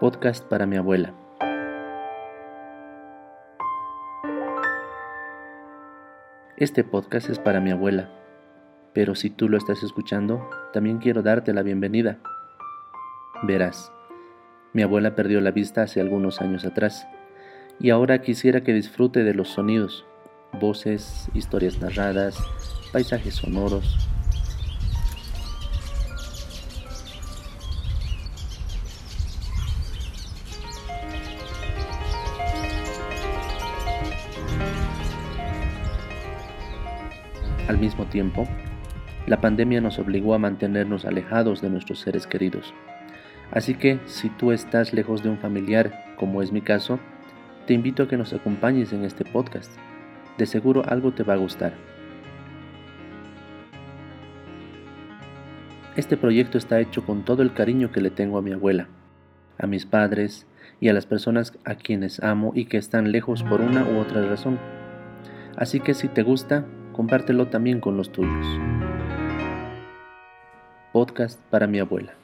Podcast 0.00 0.44
para 0.46 0.66
mi 0.66 0.76
abuela. 0.76 1.14
Este 6.56 6.84
podcast 6.84 7.30
es 7.30 7.38
para 7.38 7.60
mi 7.60 7.70
abuela, 7.70 8.10
pero 8.92 9.14
si 9.14 9.30
tú 9.30 9.48
lo 9.48 9.56
estás 9.56 9.82
escuchando, 9.82 10.48
también 10.72 10.98
quiero 10.98 11.22
darte 11.22 11.52
la 11.52 11.62
bienvenida. 11.62 12.18
Verás, 13.42 13.92
mi 14.72 14.82
abuela 14.82 15.14
perdió 15.14 15.40
la 15.40 15.50
vista 15.50 15.82
hace 15.82 16.00
algunos 16.00 16.40
años 16.40 16.64
atrás, 16.64 17.06
y 17.80 17.90
ahora 17.90 18.22
quisiera 18.22 18.62
que 18.62 18.72
disfrute 18.72 19.24
de 19.24 19.34
los 19.34 19.48
sonidos, 19.48 20.04
voces, 20.60 21.28
historias 21.34 21.80
narradas, 21.80 22.36
paisajes 22.92 23.34
sonoros, 23.34 24.08
Al 37.68 37.78
mismo 37.78 38.06
tiempo, 38.06 38.48
la 39.26 39.40
pandemia 39.40 39.80
nos 39.80 40.00
obligó 40.00 40.34
a 40.34 40.38
mantenernos 40.38 41.04
alejados 41.04 41.62
de 41.62 41.70
nuestros 41.70 42.00
seres 42.00 42.26
queridos. 42.26 42.74
Así 43.52 43.74
que 43.74 44.00
si 44.06 44.30
tú 44.30 44.50
estás 44.50 44.92
lejos 44.92 45.22
de 45.22 45.28
un 45.28 45.38
familiar, 45.38 46.14
como 46.16 46.42
es 46.42 46.50
mi 46.50 46.60
caso, 46.60 46.98
te 47.66 47.74
invito 47.74 48.02
a 48.02 48.08
que 48.08 48.16
nos 48.16 48.32
acompañes 48.32 48.92
en 48.92 49.04
este 49.04 49.24
podcast. 49.24 49.70
De 50.38 50.46
seguro 50.46 50.82
algo 50.88 51.12
te 51.12 51.22
va 51.22 51.34
a 51.34 51.38
gustar. 51.38 51.74
Este 55.94 56.16
proyecto 56.16 56.58
está 56.58 56.80
hecho 56.80 57.04
con 57.04 57.24
todo 57.24 57.42
el 57.42 57.52
cariño 57.52 57.92
que 57.92 58.00
le 58.00 58.10
tengo 58.10 58.38
a 58.38 58.42
mi 58.42 58.52
abuela, 58.52 58.88
a 59.58 59.68
mis 59.68 59.86
padres 59.86 60.46
y 60.80 60.88
a 60.88 60.94
las 60.94 61.06
personas 61.06 61.56
a 61.64 61.76
quienes 61.76 62.20
amo 62.24 62.52
y 62.56 62.64
que 62.64 62.78
están 62.78 63.12
lejos 63.12 63.44
por 63.44 63.60
una 63.60 63.84
u 63.84 63.98
otra 63.98 64.26
razón. 64.26 64.58
Así 65.56 65.78
que 65.78 65.94
si 65.94 66.08
te 66.08 66.22
gusta, 66.22 66.64
compártelo 66.92 67.48
también 67.48 67.80
con 67.80 67.96
los 67.96 68.10
tuyos. 68.10 68.46
Podcast 70.92 71.40
para 71.50 71.66
mi 71.66 71.78
abuela. 71.78 72.21